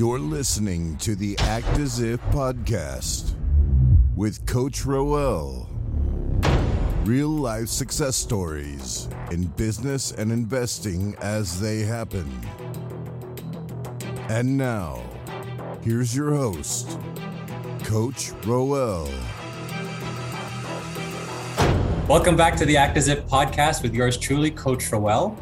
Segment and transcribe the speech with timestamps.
[0.00, 3.34] You're listening to the Act As If podcast
[4.16, 5.68] with Coach Roel.
[7.04, 12.26] Real life success stories in business and investing as they happen.
[14.30, 15.02] And now,
[15.82, 16.98] here's your host,
[17.84, 19.06] Coach Roel.
[22.08, 25.38] Welcome back to the Act As If podcast with yours truly, Coach Roel.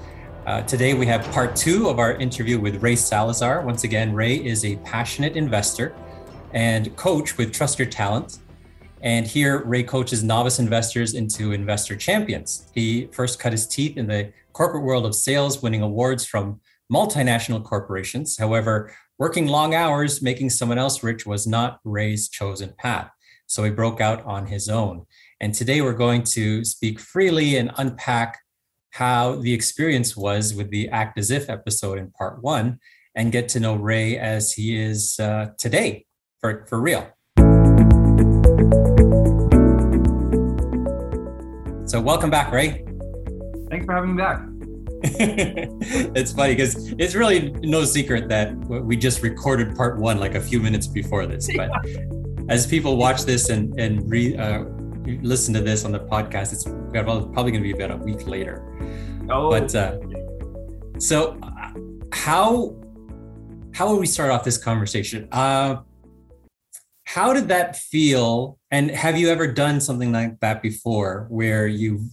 [0.49, 3.61] Uh, today we have part two of our interview with Rey Salazar.
[3.67, 5.95] Once again, Rey is a passionate investor
[6.55, 8.39] and coach with Trust Your Talent.
[9.03, 12.71] And here, Rey coaches novice investors into investor champions.
[12.75, 17.63] He first cut his teeth in the corporate world of sales, winning awards from multinational
[17.63, 18.39] corporations.
[18.39, 23.11] However, working long hours, making someone else rich was not Rey's chosen path.
[23.49, 25.05] So he broke out on his own.
[25.43, 28.39] And today we're going to speak freely and unpack
[28.91, 32.79] how the experience was with the Act As If episode in part one
[33.15, 36.07] and get to know Rey as he is uh, today
[36.41, 37.09] for, for real.
[41.87, 42.85] So, welcome back, Rey.
[43.71, 44.43] Thanks for having me back.
[45.03, 50.41] it's funny because it's really no secret that we just recorded part one like a
[50.41, 51.49] few minutes before this.
[51.57, 51.71] But
[52.49, 54.65] as people watch this and and re, uh,
[55.23, 58.63] listen to this on the podcast, it's probably going to be about a week later.
[59.31, 59.99] Oh, but uh,
[60.99, 61.39] so
[62.13, 62.77] how
[63.75, 65.29] how would we start off this conversation?
[65.31, 65.83] Uh,
[67.05, 68.59] how did that feel?
[68.71, 72.09] And have you ever done something like that before, where you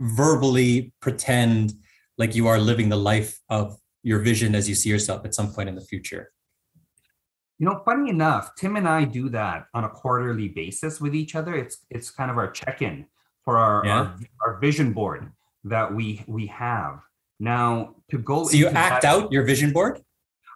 [0.00, 1.74] verbally pretend
[2.16, 5.52] like you are living the life of your vision as you see yourself at some
[5.52, 6.30] point in the future?
[7.58, 11.34] You know, funny enough, Tim and I do that on a quarterly basis with each
[11.34, 11.54] other.
[11.54, 13.06] It's it's kind of our check-in
[13.44, 13.98] for our yeah.
[13.98, 15.32] our, our, vision board
[15.64, 17.00] that we we have.
[17.40, 20.00] Now to go So you act that, out your vision board?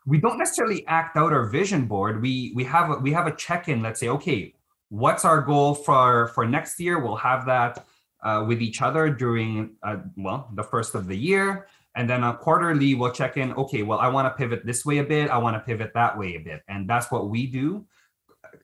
[0.06, 2.22] We don't necessarily act out our vision board.
[2.22, 3.82] We we have a, we have a check-in.
[3.82, 4.54] Let's say, okay,
[4.88, 7.00] what's our goal for for next year?
[7.00, 7.84] We'll have that
[8.22, 12.34] uh, with each other during uh, well the first of the year and then a
[12.34, 13.52] quarterly, we'll check in.
[13.52, 15.30] Okay, well, I want to pivot this way a bit.
[15.30, 17.84] I want to pivot that way a bit, and that's what we do.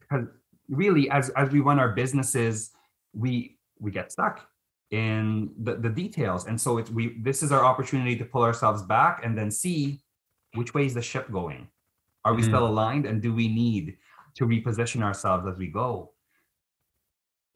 [0.01, 0.27] Because
[0.69, 2.71] really, as as we run our businesses,
[3.13, 4.47] we we get stuck
[4.91, 7.19] in the, the details, and so it's we.
[7.21, 10.01] This is our opportunity to pull ourselves back and then see
[10.55, 11.69] which way is the ship going.
[12.25, 12.51] Are we mm-hmm.
[12.51, 13.99] still aligned, and do we need
[14.37, 16.13] to reposition ourselves as we go?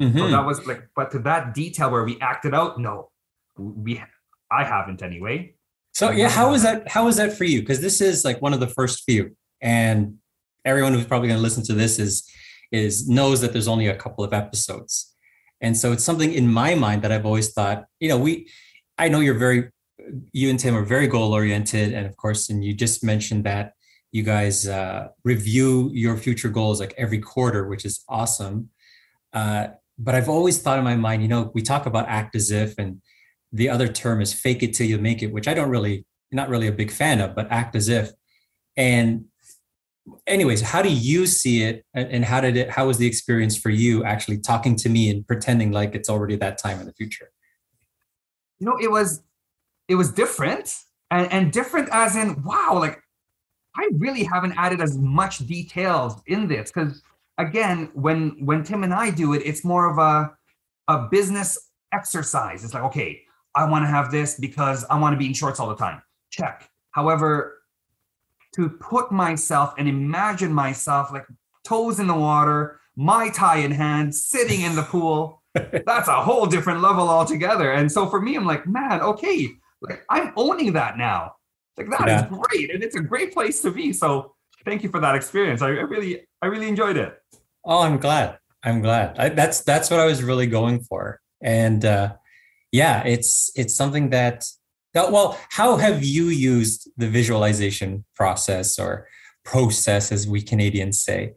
[0.00, 0.19] Mm-hmm.
[0.19, 3.10] So that was like, but to that detail where we acted out, no,
[3.56, 4.03] we
[4.50, 5.54] I haven't anyway.
[5.92, 6.88] So yeah, how was that?
[6.88, 7.60] How was that for you?
[7.60, 10.16] Because this is like one of the first few, and
[10.64, 12.28] everyone who's probably going to listen to this is
[12.70, 15.14] is knows that there's only a couple of episodes,
[15.60, 17.84] and so it's something in my mind that I've always thought.
[18.00, 18.48] You know, we,
[18.97, 19.70] I know you're very,
[20.32, 23.74] you and Tim are very goal oriented, and of course, and you just mentioned that
[24.12, 28.70] you guys uh, review your future goals like every quarter, which is awesome.
[29.32, 32.50] Uh, but I've always thought in my mind, you know, we talk about act as
[32.50, 33.00] if and
[33.53, 36.49] the other term is fake it till you make it, which I don't really, not
[36.49, 38.13] really a big fan of, but act as if.
[38.77, 39.27] And
[40.27, 41.85] anyways, how do you see it?
[41.95, 45.27] And how did it, how was the experience for you actually talking to me and
[45.27, 47.31] pretending like it's already that time in the future?
[48.59, 49.23] You know, it was,
[49.89, 50.75] it was different
[51.11, 53.03] and, and different as in, wow, like
[53.77, 57.03] I really haven't added as much details in this because
[57.39, 60.33] again, when when Tim and I do it, it's more of a
[60.89, 62.65] a business exercise.
[62.65, 63.23] It's like, okay,
[63.55, 66.03] I want to have this because I want to be in shorts all the time.
[66.31, 66.69] Check.
[66.91, 67.63] However,
[68.55, 71.27] to put myself and imagine myself like
[71.65, 76.47] toes in the water, mai tai in hand, sitting in the pool, that's a whole
[76.47, 77.73] different level altogether.
[77.73, 79.49] And so for me, I'm like, man, okay,
[79.81, 81.37] like I'm owning that now.
[81.77, 82.25] Like that yeah.
[82.25, 83.93] is great, and it's a great place to be.
[83.93, 84.34] So
[84.65, 85.63] thank you for that experience.
[85.63, 87.19] I, I really, I really enjoyed it.
[87.65, 88.39] Oh, I'm glad.
[88.63, 89.19] I'm glad.
[89.19, 92.15] I, that's that's what I was really going for, and uh,
[92.72, 94.44] yeah, it's it's something that
[94.94, 99.06] well, how have you used the visualization process or
[99.44, 101.34] process, as we Canadians say?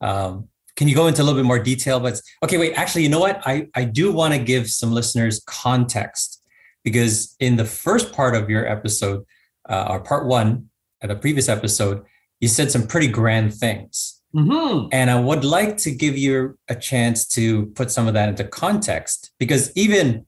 [0.00, 2.00] Um, can you go into a little bit more detail?
[2.00, 3.42] But okay, wait, actually, you know what?
[3.46, 6.42] I, I do want to give some listeners context
[6.82, 9.24] because in the first part of your episode,
[9.68, 10.68] uh, or part one,
[11.02, 12.04] at the previous episode,
[12.40, 14.20] you said some pretty grand things.
[14.34, 14.88] Mm-hmm.
[14.92, 18.44] And I would like to give you a chance to put some of that into
[18.44, 20.26] context because even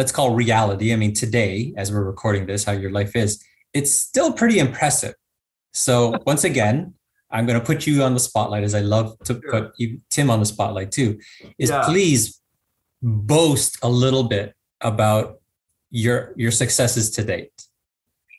[0.00, 0.94] let's call reality.
[0.94, 3.44] I mean, today, as we're recording this, how your life is,
[3.74, 5.14] it's still pretty impressive.
[5.74, 6.94] So once again,
[7.30, 9.50] I'm going to put you on the spotlight as I love to sure.
[9.50, 11.18] put you, Tim on the spotlight too.
[11.58, 11.84] Is yeah.
[11.84, 12.40] please
[13.02, 15.42] boast a little bit about
[15.90, 17.52] your your successes to date.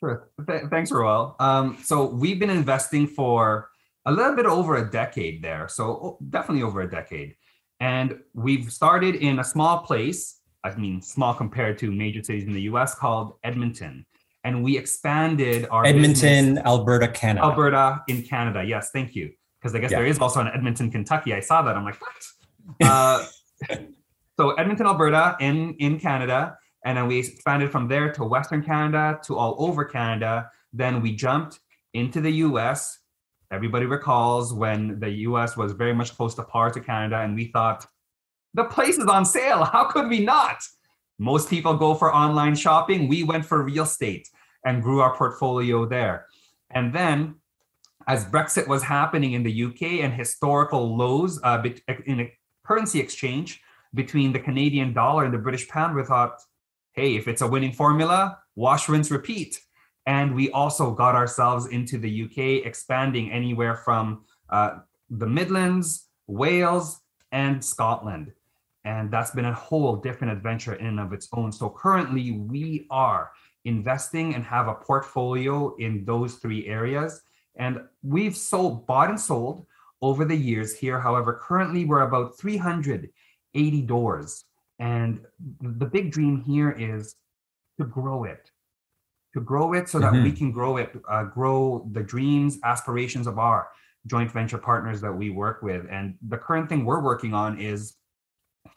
[0.00, 0.30] Sure.
[0.44, 1.36] Th- thanks, Roel.
[1.38, 3.70] Um, so we've been investing for
[4.04, 5.68] a little bit over a decade there.
[5.68, 7.36] So definitely over a decade.
[7.78, 12.52] And we've started in a small place, I mean, small compared to major cities in
[12.52, 14.06] the US called Edmonton.
[14.44, 17.46] And we expanded our Edmonton, business- Alberta, Canada.
[17.46, 18.64] Alberta in Canada.
[18.64, 19.32] Yes, thank you.
[19.60, 19.98] Because I guess Yeah.
[19.98, 21.32] there is also an Edmonton, Kentucky.
[21.34, 21.76] I saw that.
[21.76, 22.80] I'm like, what?
[22.88, 23.24] uh,
[24.38, 26.56] so Edmonton, Alberta in, in Canada.
[26.84, 30.50] And then we expanded from there to Western Canada to all over Canada.
[30.72, 31.60] Then we jumped
[31.94, 32.98] into the US.
[33.52, 37.20] Everybody recalls when the US was very much close to par to Canada.
[37.20, 37.86] And we thought,
[38.54, 39.64] the place is on sale.
[39.64, 40.62] How could we not?
[41.18, 43.08] Most people go for online shopping.
[43.08, 44.28] We went for real estate
[44.64, 46.26] and grew our portfolio there.
[46.70, 47.36] And then,
[48.06, 51.62] as Brexit was happening in the UK and historical lows uh,
[52.06, 52.32] in a
[52.64, 53.60] currency exchange
[53.94, 56.40] between the Canadian dollar and the British pound, we thought,
[56.92, 59.60] hey, if it's a winning formula, wash, rinse, repeat.
[60.06, 64.78] And we also got ourselves into the UK, expanding anywhere from uh,
[65.10, 67.00] the Midlands, Wales,
[67.30, 68.32] and Scotland.
[68.84, 71.52] And that's been a whole different adventure in and of its own.
[71.52, 73.30] So currently, we are
[73.64, 77.22] investing and have a portfolio in those three areas.
[77.56, 79.66] And we've sold, bought and sold
[80.00, 80.98] over the years here.
[80.98, 84.44] However, currently we're about 380 doors.
[84.78, 85.20] And
[85.60, 87.14] the big dream here is
[87.78, 88.50] to grow it,
[89.34, 93.38] to grow it so that we can grow it, uh, grow the dreams, aspirations of
[93.38, 93.68] our
[94.06, 95.86] joint venture partners that we work with.
[95.88, 97.94] And the current thing we're working on is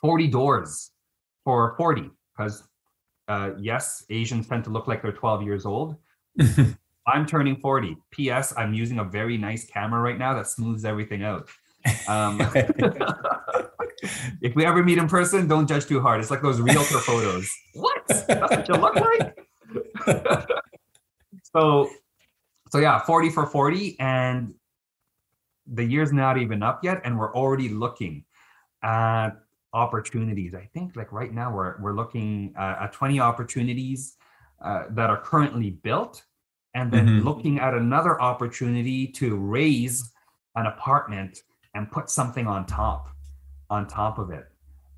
[0.02, 0.92] 40 doors
[1.44, 2.64] for 40 because
[3.28, 5.96] uh, yes asians tend to look like they're 12 years old.
[7.08, 11.24] I'm turning 40 ps i'm using a very nice camera right now that smooths everything
[11.24, 11.48] out.
[12.08, 12.42] Um,
[14.42, 16.20] if we ever meet in person don't judge too hard.
[16.20, 17.50] It's like those realtor photos.
[17.74, 18.04] What?
[18.08, 19.38] That's what you look like?
[21.56, 21.90] So
[22.72, 24.54] so yeah 40 for 40 and
[25.68, 28.26] the year's not even up yet and we're already looking
[28.84, 29.30] at
[29.76, 30.56] opportunities.
[30.56, 34.16] I think like right now we're we're looking uh, at 20 opportunities
[34.64, 36.24] uh, that are currently built,
[36.74, 37.24] and then Mhm.
[37.26, 40.12] looking at another opportunity to raise
[40.56, 41.44] an apartment
[41.76, 43.10] and put something on top,
[43.70, 44.46] on top of it.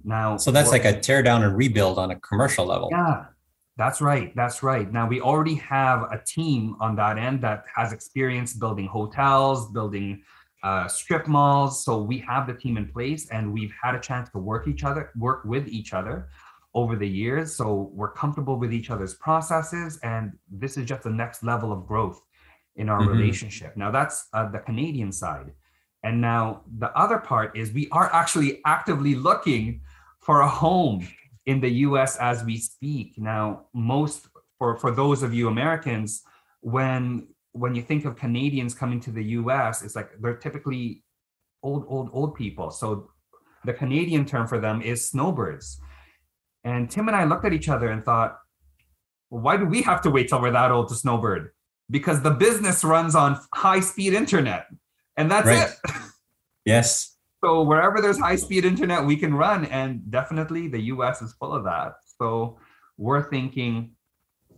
[0.03, 2.89] Now, so that's like a tear down and rebuild on a commercial level.
[2.91, 3.25] yeah,
[3.77, 4.29] that's right.
[4.35, 4.87] That's right.
[4.93, 10.21] Now we already have a team on that end that has experience building hotels, building
[10.63, 11.83] uh, strip malls.
[11.85, 14.83] So we have the team in place, and we've had a chance to work each
[14.83, 16.29] other, work with each other
[16.73, 17.55] over the years.
[17.55, 21.85] So we're comfortable with each other's processes, and this is just the next level of
[21.87, 22.21] growth
[22.75, 23.07] in our Mhm.
[23.07, 23.75] relationship.
[23.77, 25.51] Now that's uh, the Canadian side.
[26.03, 29.81] And now the other part is we are actually actively looking
[30.19, 31.07] for a home
[31.45, 33.17] in the US as we speak.
[33.17, 34.27] Now, most
[34.57, 36.23] for, for those of you Americans,
[36.61, 37.27] when
[37.57, 41.03] when you think of Canadians coming to the US, it's like they're typically
[41.63, 42.69] old, old, old people.
[42.71, 43.09] So
[43.65, 45.79] the Canadian term for them is snowbirds.
[46.63, 48.37] And Tim and I looked at each other and thought,
[49.29, 51.51] well, why do we have to wait till we're that old to snowbird?
[51.89, 54.67] Because the business runs on high speed internet.
[55.15, 55.69] And that's Right.
[55.69, 55.91] it.
[56.65, 57.15] Yes.
[57.41, 59.63] So wherever there's high speed internet, we can run.
[59.65, 61.93] And definitely the US is full of that.
[62.19, 62.59] So
[62.97, 63.91] we're thinking,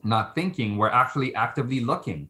[0.04, 2.30] not thinking, we're actually actively looking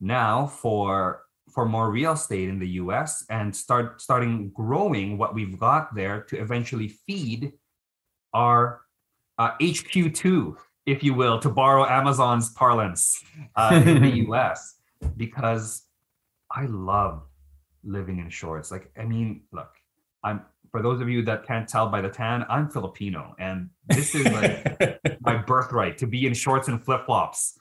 [0.00, 5.58] now for for more real estate in the US and start starting growing what we've
[5.58, 7.52] got there to eventually feed
[8.32, 8.82] our
[9.38, 13.22] uh, HQ2, if you will, to borrow Amazon's parlance
[13.56, 14.76] uh, in the US,
[15.16, 15.86] because
[16.54, 17.22] I love
[17.82, 18.70] living in shorts.
[18.70, 19.70] Like, I mean, look,
[20.22, 24.14] I'm for those of you that can't tell by the tan, I'm Filipino, and this
[24.14, 27.58] is like my birthright to be in shorts and flip flops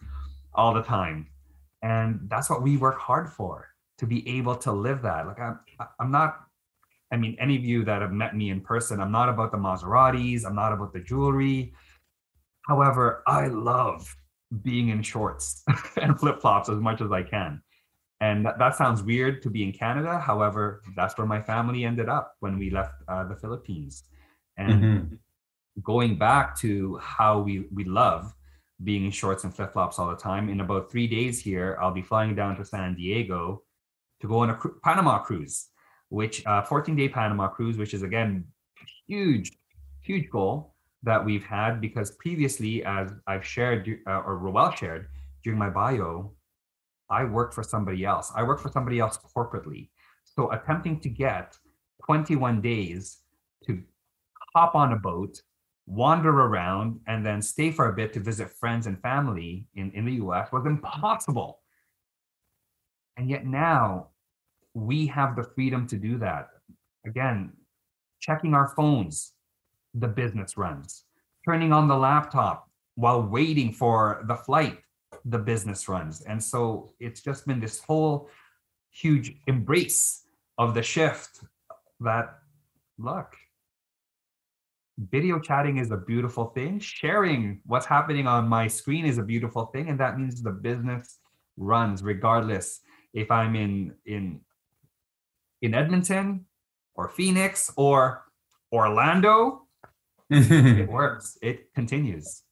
[0.54, 1.28] all the time,
[1.82, 3.68] and that's what we work hard for
[3.98, 5.28] to be able to live that.
[5.28, 5.60] Like, I'm
[6.00, 6.46] I'm not.
[7.12, 9.58] I mean, any of you that have met me in person, I'm not about the
[9.58, 10.46] Maseratis.
[10.46, 11.74] I'm not about the jewelry.
[12.68, 14.16] However, I love
[14.62, 15.64] being in shorts
[16.02, 17.62] and flip flops as much as I can.
[18.22, 20.20] And that, that sounds weird to be in Canada.
[20.20, 24.04] However, that's where my family ended up when we left uh, the Philippines.
[24.58, 25.18] And Mhm.
[25.82, 28.34] going back to how we, we love
[28.84, 31.92] being in shorts and flip flops all the time, in about three days here, I'll
[31.92, 33.64] be flying down to San Diego
[34.22, 35.68] to go on a cru- Panama cruise,
[36.10, 38.46] which uh, 14 day Panama cruise, which is again
[39.08, 39.52] huge,
[40.02, 45.08] huge goal that we've had because previously, as I've shared uh, or Roel shared
[45.44, 46.32] during my bio,
[47.10, 48.32] I work for somebody else.
[48.36, 49.90] I work for somebody else corporately.
[50.24, 51.58] So attempting to get
[52.06, 53.20] 21 days
[53.66, 53.82] to
[54.56, 55.42] hop on a boat,
[55.90, 60.06] wander around, and then stay for a bit to visit friends and family in, in
[60.06, 61.62] the US was impossible.
[63.18, 64.10] And yet now
[64.76, 66.50] we have the freedom to do that.
[67.06, 67.54] Again,
[68.20, 69.34] checking our phones,
[69.96, 71.06] the business runs.
[71.44, 74.78] Turning on the laptop while waiting for the flight,
[75.26, 76.22] the business runs.
[76.22, 78.30] And so it's just been this whole
[78.92, 80.24] huge embrace
[80.60, 81.40] of the shift
[82.02, 82.38] that,
[83.00, 83.34] look,
[85.00, 86.80] video chatting is a beautiful thing.
[86.80, 89.90] Sharing what's happening on my screen is a beautiful thing.
[89.90, 91.20] And that means the business
[91.58, 92.82] runs regardless
[93.14, 94.42] if I'm in in
[95.62, 96.46] in Edmonton
[96.96, 98.26] or Phoenix or
[98.72, 99.68] Orlando.
[100.30, 101.38] it works.
[101.42, 102.44] It continues.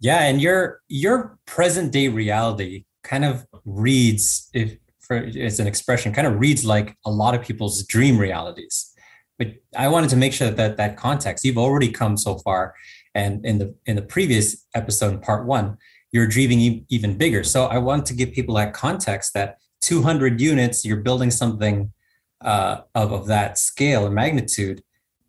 [0.00, 6.12] Yeah, and your your present day reality kind of reads if for it's an expression
[6.12, 8.92] kind of reads like a lot of people's dream realities
[9.38, 12.74] but I wanted to make sure that that, context you've already come so far,
[13.14, 15.78] and in the in the previous episode, part one,
[16.12, 17.44] you're dreaming even bigger.
[17.44, 21.92] So I want to give people that context that 200 units, you're building something
[22.40, 24.82] uh, of of that scale and magnitude.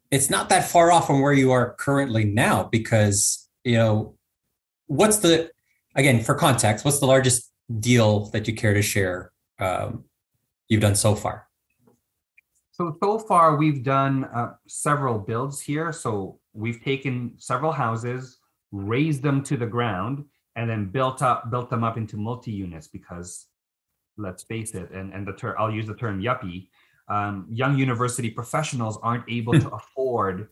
[0.09, 4.15] It's not that far off from where you are currently now, because you know
[4.87, 5.51] what's the
[5.95, 10.05] again for context, what's the largest deal that you care to share um,
[10.69, 11.46] you've done so far?
[12.77, 15.91] So, so far we've done uh, several builds here.
[15.91, 18.38] So we've taken several houses,
[18.72, 20.24] razed them to the ground,
[20.55, 23.48] and then built up, built them up into multi-units because
[24.15, 26.67] let's face it, and, and the term, I'll use the term yuppie,
[27.07, 30.50] um, young university professionals aren't able to afford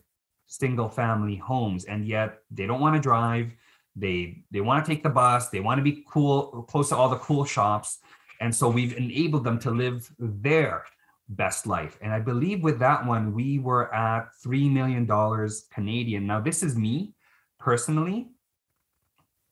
[0.48, 1.84] single family homes.
[1.84, 3.52] And yet they don't want to drive.
[3.94, 5.50] They, they want to take the bus.
[5.50, 7.98] They want to be cool, close to all the cool shops.
[8.40, 10.84] And so we've enabled them to live there
[11.28, 11.98] best life.
[12.00, 15.06] And I believe with that one, we were at $3 million
[15.72, 16.26] Canadian.
[16.26, 17.14] Now, this is me
[17.58, 18.28] personally.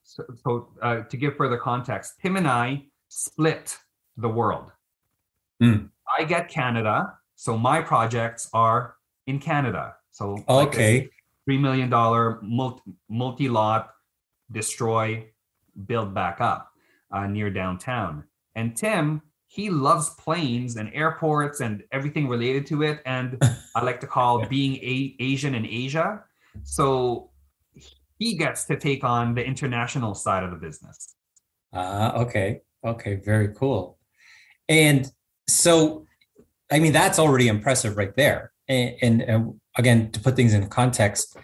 [0.02, 3.76] So, so uh, to give further context, Tim and I split
[4.16, 4.71] the world.
[5.62, 5.90] Mm.
[6.19, 7.14] I get Canada.
[7.37, 9.97] So my projects are in Canada.
[10.11, 11.00] So okay.
[11.00, 11.11] Like
[11.49, 13.90] $3 million multi lot,
[14.50, 15.26] destroy,
[15.87, 16.71] build back up
[17.11, 18.25] uh, near downtown.
[18.54, 19.23] And Tim
[19.54, 23.00] he loves planes and airports and everything related to it.
[23.06, 23.40] And
[23.76, 26.25] I like to call being a- Asian in Asia.
[26.64, 27.30] So
[28.18, 31.14] he gets to take on the international side of the business.
[31.73, 32.62] Ah, uh, okay.
[32.84, 33.96] Okay, very cool.
[34.68, 35.08] And
[35.49, 36.04] so,
[36.73, 38.50] I mean, that's already impressive right there.
[38.66, 41.37] And, and, and again, to put things in context,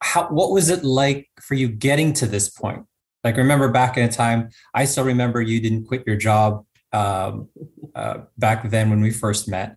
[0.00, 2.84] how what was it like for you getting to this point?
[3.22, 7.48] Like, remember back in a time, I still remember you didn't quit your job um,
[7.94, 9.76] uh, back then when we first met.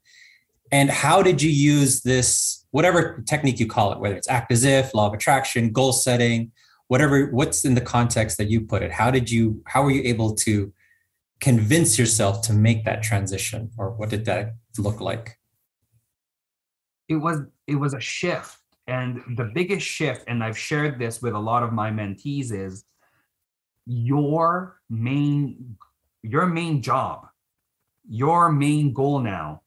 [0.71, 4.63] And how did you use this, whatever technique you call it, whether it's act as
[4.63, 6.51] if, law of attraction, goal setting,
[6.87, 8.91] whatever, what's in the context that you put it?
[8.91, 10.73] How did you, how were you able to
[11.39, 15.37] convince yourself to make that transition or what did that look like?
[17.07, 18.57] It was, it was a shift.
[18.87, 22.85] And the biggest shift, and I've shared this with a lot of my mentees, is
[23.85, 25.77] your main
[26.25, 27.27] your main job,
[28.07, 29.61] your main goal now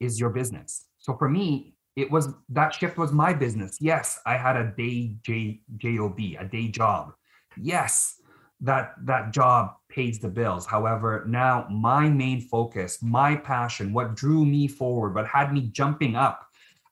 [0.00, 0.86] is your business.
[0.98, 3.78] So for me, it was that shift was my business.
[3.80, 7.12] Yes, I had a day J, job, a day job.
[7.56, 8.20] Yes,
[8.60, 10.66] that that job pays the bills.
[10.66, 16.14] However, now my main focus, my passion, what drew me forward, what had me jumping
[16.16, 16.46] up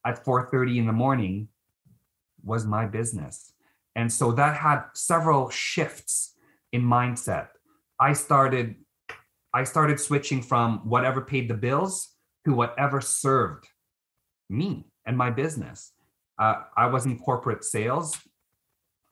[0.04, 1.48] at 4:30 in the morning
[2.42, 3.52] was my business.
[3.94, 6.34] And so that had several shifts
[6.72, 7.48] in mindset.
[7.98, 8.76] I started
[9.54, 13.66] I started switching from whatever paid the bills to whatever served
[14.50, 15.92] me and my business.
[16.38, 18.18] Uh, I was in corporate sales,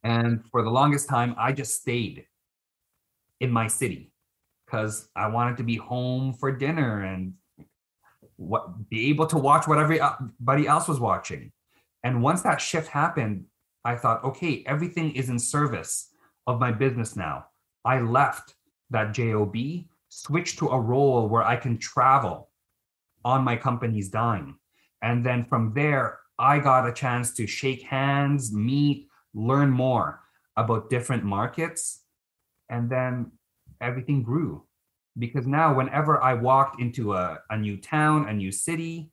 [0.03, 2.27] and for the longest time, I just stayed
[3.41, 4.13] in my city
[4.67, 7.35] because I wanted to be home for dinner and
[8.37, 11.53] what be able to watch what everybody else was watching.
[12.03, 13.47] And once that shift happened,
[13.85, 16.11] I thought, okay, everything is in service
[16.47, 17.47] of my business now.
[17.85, 18.54] I left
[18.91, 19.57] that job,
[20.09, 22.51] switch to a role where I can travel
[23.25, 24.59] on my company's dime.
[25.03, 30.21] And then from there, I got a chance to shake hands, meet, learn more
[30.57, 32.03] about different markets.
[32.69, 33.33] And then
[33.81, 34.65] everything grew
[35.19, 39.11] because now, whenever I walked into a, a new town, a new city,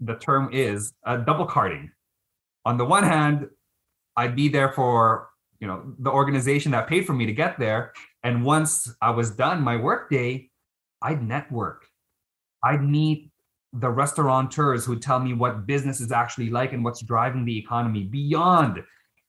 [0.00, 1.90] the term is uh, double carding.
[2.64, 3.48] On the one hand,
[4.16, 7.92] I'd be there for you know the organization that paid for me to get there.
[8.24, 10.50] And once i was done my work day
[11.02, 11.86] i'd network.
[12.64, 13.30] I'd meet
[13.72, 18.04] the restaurateurs who tell me what business is actually like and what's driving the economy
[18.04, 18.82] beyond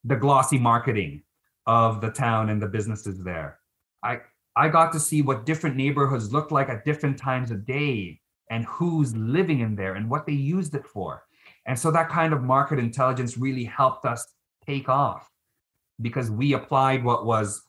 [0.06, 1.22] the glossy marketing
[1.68, 3.60] of the town and the businesses there.
[4.04, 4.20] I
[4.56, 8.20] I got to see what different neighborhoods looked like at different times of day
[8.50, 11.24] and who's living in there and what they used it for.
[11.66, 14.26] And so that kind of market intelligence really helped us
[14.66, 15.30] take off
[16.02, 17.64] because we applied what was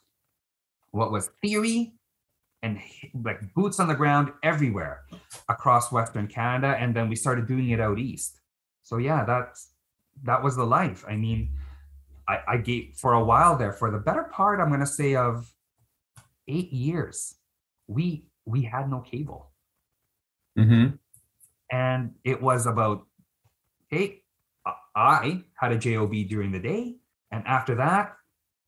[0.93, 1.93] what was theory
[2.63, 2.79] and
[3.23, 5.03] like boots on the ground everywhere
[5.49, 8.41] across western canada and then we started doing it out east.
[8.83, 9.71] So yeah that's
[10.25, 11.05] that was the life.
[11.09, 11.51] I mean
[12.29, 15.15] i, I gave for a while there for the better part i'm going to say
[15.15, 15.53] of
[16.49, 17.35] eight years
[17.87, 19.47] we we had no cable.
[20.59, 20.97] Mm-hmm.
[21.71, 23.07] and it was about
[23.89, 24.23] hey
[24.97, 26.97] i had a job during the day
[27.31, 28.17] and after that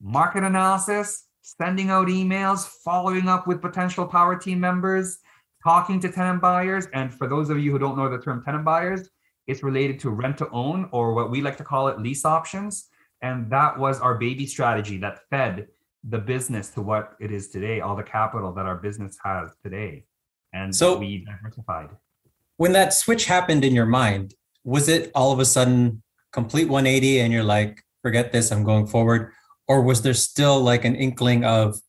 [0.03, 5.19] market analysis sending out emails following up with potential power team members
[5.63, 8.65] talking to tenant buyers and for those of you who don't know the term tenant
[8.65, 9.07] buyers
[9.47, 12.89] it's related to rent to own or what we like to call it lease options
[13.21, 15.67] and that was our baby strategy that fed
[16.09, 20.03] the business to what it is today all the capital that our business has today
[20.51, 21.91] and So- we diversified
[22.57, 27.21] When that switch happened in your mind, was it all of a sudden complete 180
[27.21, 29.31] and you're like, forget this, I'm going forward?
[29.67, 31.79] Or was there still like an inkling of,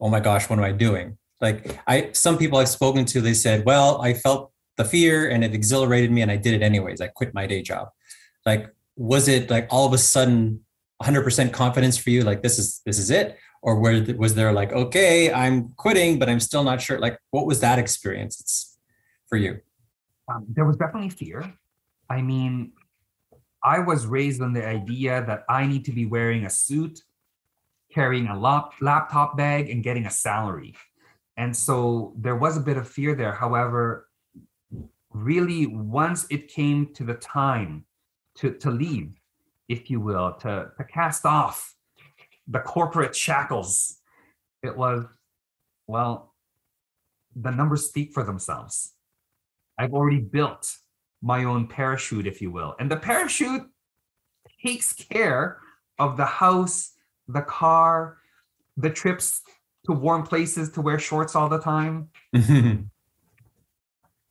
[0.00, 1.18] oh my gosh, what am I doing?
[1.40, 5.44] Like I some people I've spoken to, they said, well, I felt the fear and
[5.44, 7.00] it exhilarated me and I did it anyways.
[7.00, 7.88] I quit my day job.
[8.44, 10.60] Like, was it like all of a sudden
[11.02, 12.22] 100% confidence for you?
[12.22, 13.38] Like this is this is it?
[13.62, 16.98] Or where was there like, okay, I'm quitting, but I'm still not sure.
[16.98, 18.76] Like, what was that experience
[19.26, 19.60] for you?
[20.28, 21.52] um, there was definitely fear.
[22.08, 22.72] I mean,
[23.62, 27.00] I was raised on the idea that I need to be wearing a suit,
[27.94, 30.74] carrying a lap, laptop bag, and getting a salary.
[31.36, 33.32] And so there was a bit of fear there.
[33.32, 34.08] However,
[35.10, 37.84] really, once it came to the time
[38.36, 39.12] to, to leave,
[39.68, 41.74] if you will, to, to cast off
[42.48, 43.98] the corporate shackles,
[44.62, 45.04] it was,
[45.86, 46.34] well,
[47.36, 48.92] the numbers speak for themselves.
[49.78, 50.70] I've already built
[51.22, 52.74] my own parachute, if you will.
[52.78, 53.62] And the parachute
[54.64, 55.58] takes care
[55.98, 56.93] of the house,
[57.28, 58.18] the car,
[58.76, 59.42] the trips
[59.86, 62.08] to warm places to wear shorts all the time.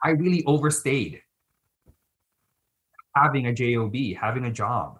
[0.03, 1.21] I really overstayed
[3.15, 4.99] having a job, having a job.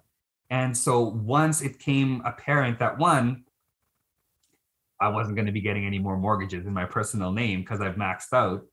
[0.50, 3.44] And so once it came apparent that one,
[5.00, 7.96] I wasn't going to be getting any more mortgages in my personal name because I've
[7.96, 8.64] maxed out.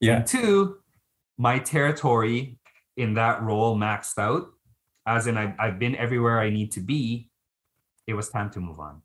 [0.00, 0.18] yeah.
[0.18, 0.76] And two,
[1.38, 2.58] my territory
[2.96, 4.48] in that role maxed out,
[5.06, 7.30] as in I've, I've been everywhere I need to be.
[8.12, 9.00] It was time to move on.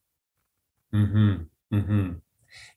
[0.93, 1.75] Mm-hmm.
[1.77, 2.11] Mm-hmm.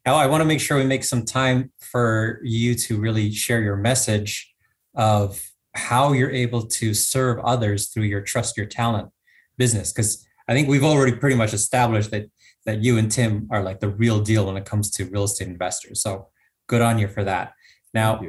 [0.06, 3.60] Now, I want to make sure we make some time for you to really share
[3.60, 4.54] your message
[4.94, 5.42] of
[5.74, 9.10] how you're able to serve others through your trust your talent
[9.58, 9.92] business.
[9.92, 12.30] Because I think we've already pretty much established that
[12.64, 15.48] that you and Tim are like the real deal when it comes to real estate
[15.48, 16.00] investors.
[16.00, 16.28] So
[16.68, 17.54] good on you for that.
[17.92, 18.20] Now,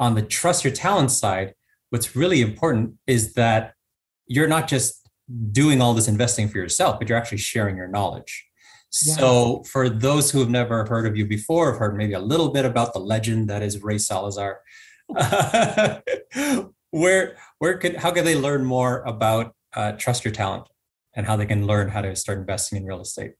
[0.00, 1.54] on the trust your talent side,
[1.90, 3.74] what's really important is that
[4.26, 5.03] you're not just
[5.52, 8.46] doing all this investing for yourself, but you're actually sharing your knowledge.
[8.90, 12.50] So, for those who have never heard of you before, have heard maybe a little
[12.50, 14.60] bit about the legend that is Rey Salazar.
[16.90, 20.68] where, where could, how can they learn more about uh, trust your talent
[21.14, 23.32] and how they can learn how to start investing in real estate?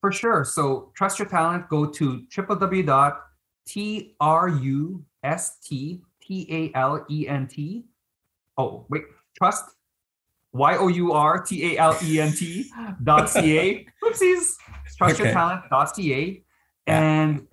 [0.00, 0.42] For sure.
[0.44, 1.68] So trust your talent.
[1.68, 3.18] Go to www.trusttalent.
[8.56, 9.02] Oh, wait,
[9.36, 9.64] trust
[10.52, 12.70] Y O U R T A L E N T
[13.02, 13.86] dot C A.
[14.04, 14.54] Oopsies.
[14.96, 15.34] Trust your Okay.
[15.34, 16.42] talent dot C A.
[16.86, 17.00] Yeah.
[17.02, 17.46] And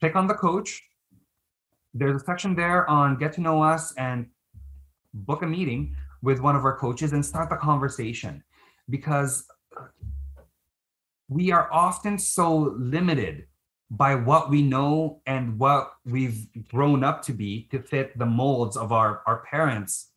[0.00, 0.82] click on the coach.
[1.94, 4.26] There's a section there on get to know us and
[5.14, 8.42] book a meeting with one of our coaches and start the conversation
[8.90, 9.46] because
[11.28, 13.46] we are often so limited
[13.90, 18.76] by what we know and what we've grown up to be to fit the molds
[18.76, 20.10] of our, our parents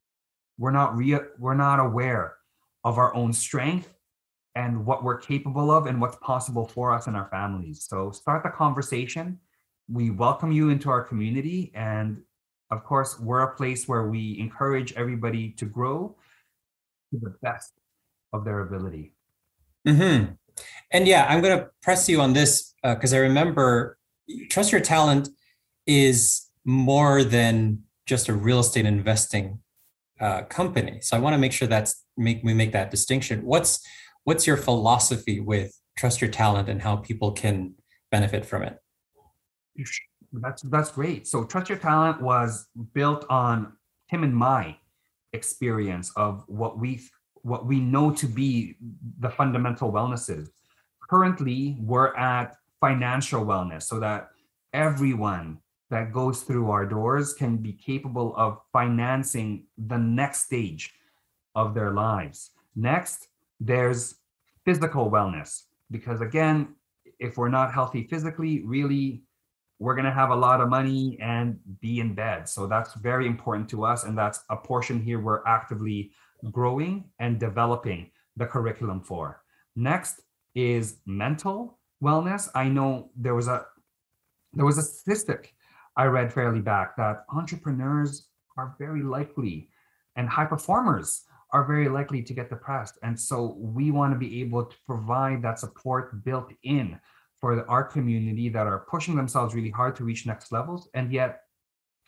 [0.60, 2.36] we're not real we're not aware
[2.84, 3.94] of our own strength
[4.56, 7.86] and what we're capable of and what's possible for us and our families.
[7.88, 9.40] So start the conversation.
[9.88, 11.72] We welcome you into our community.
[11.74, 12.22] And
[12.70, 16.16] of course we're a place where we encourage everybody to grow
[17.12, 17.72] to the best
[18.34, 19.14] of their ability.
[19.88, 20.26] Hmm
[20.92, 23.98] And yeah, I'm going to press you on this because I remember
[24.50, 25.30] Trust Your Talent
[25.86, 29.60] is more than just a real estate investing
[30.20, 31.00] uh, company.
[31.02, 33.42] So I want to make sure that's make we make that distinction.
[33.44, 33.86] What's
[34.24, 37.76] what's your philosophy with Trust Your Talent and how people can
[38.12, 38.78] benefit from it?
[40.34, 41.28] That's that's great.
[41.28, 43.74] So Trust Your Talent was built on
[44.10, 44.78] Tim and my
[45.34, 47.02] experience of what we
[47.42, 48.76] what we know to be
[49.20, 50.52] the fundamental wellnesses.
[51.10, 54.30] Currently, we're at financial wellness so that
[54.74, 60.94] everyone that goes through our doors can be capable of financing the next stage
[61.56, 62.52] of their lives.
[62.76, 63.28] Next,
[63.60, 64.16] there's
[64.66, 66.76] physical wellness, because again,
[67.20, 69.24] if we're not healthy physically, really,
[69.80, 72.48] we're going to have a lot of money and be in bed.
[72.48, 74.04] So that's very important to us.
[74.04, 76.12] And that's a portion here we're actively
[76.52, 79.42] growing and developing the curriculum for.
[79.76, 80.22] Next
[80.56, 82.50] is mental wellness.
[82.56, 83.66] I know there was a
[84.54, 85.54] there was a statistic
[86.00, 89.68] I read fairly back that entrepreneurs are very likely
[90.16, 92.98] and high performers are very likely to get depressed.
[93.04, 96.98] And so we want to be able to provide that support built in
[97.42, 101.42] for our community that are pushing themselves really hard to reach next levels and yet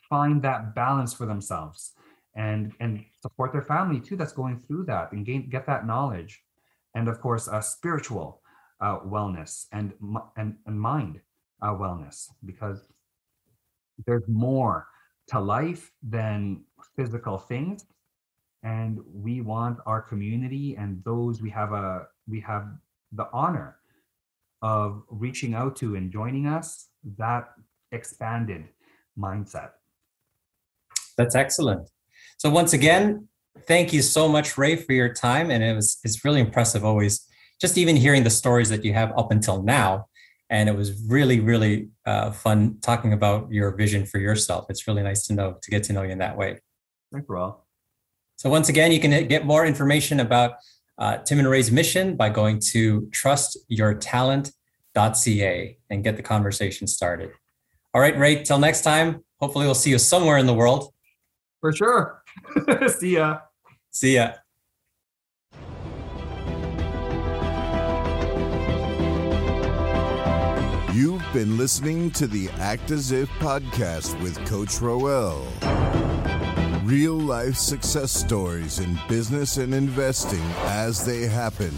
[0.08, 1.92] find that balance for themselves
[2.34, 6.42] and and support their family too that's going through that and gain get that knowledge
[6.94, 8.40] and of course uh, spiritual
[8.80, 9.92] uh, wellness and
[10.36, 11.20] and, and mind
[11.60, 12.88] uh, wellness because
[14.06, 14.86] there's more
[15.28, 16.62] to life than
[16.96, 17.84] physical things
[18.62, 22.66] and we want our community and those we have a we have
[23.12, 23.76] the honor
[24.62, 27.50] of reaching out to and joining us that
[27.92, 28.64] expanded
[29.18, 29.70] mindset
[31.16, 31.88] that's excellent
[32.42, 33.28] so once again,
[33.68, 35.52] thank you so much, Rey, for your time.
[35.52, 37.24] And it was it's really impressive always
[37.60, 40.06] just even hearing the stories that you have up until now.
[40.52, 44.66] And it was really, really uh, fun talking about your vision for yourself.
[44.68, 46.60] It's really nice to know to get to know you in that way.
[47.10, 47.56] Thank you, Rob.
[48.36, 50.56] So once again, you can get more information about
[50.98, 57.30] uh, Tim and Rey's mission by going to trustyourtalent.ca and get the conversation started.
[57.94, 59.24] All right, Rey, till next time.
[59.40, 60.92] Hopefully, we'll see you somewhere in the world.
[61.60, 62.22] For sure.
[62.88, 63.38] See ya.
[63.90, 64.32] See ya.
[71.32, 75.46] Been listening to the Act As If podcast with Coach Roel.
[76.84, 81.72] Real life success stories in business and investing as they happen.